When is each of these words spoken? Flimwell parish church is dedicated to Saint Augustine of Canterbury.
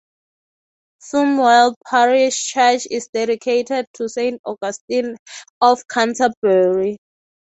Flimwell 0.99 1.75
parish 1.87 2.53
church 2.53 2.87
is 2.89 3.07
dedicated 3.13 3.85
to 3.93 4.09
Saint 4.09 4.41
Augustine 4.45 5.15
of 5.61 5.87
Canterbury. 5.87 6.97